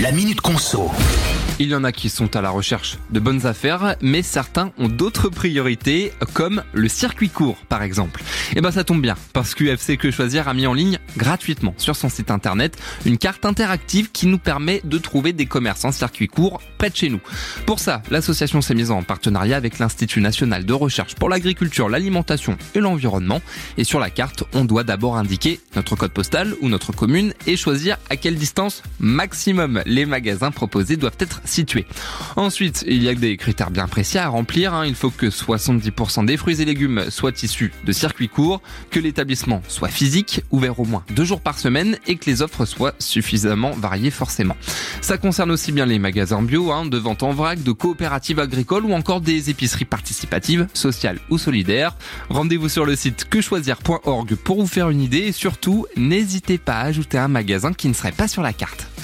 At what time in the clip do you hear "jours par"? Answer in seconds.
41.24-41.58